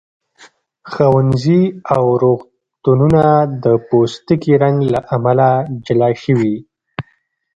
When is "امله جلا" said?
5.15-6.09